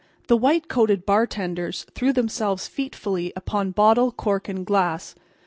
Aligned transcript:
The 0.25 0.35
white 0.35 0.67
coated 0.67 1.05
bartenders 1.05 1.85
threw 1.93 2.11
themselves 2.11 2.67
featfully 2.67 3.31
upon 3.35 3.69
bottle, 3.69 4.11
cork 4.11 4.49
and 4.49 4.65
glass. 4.65 5.13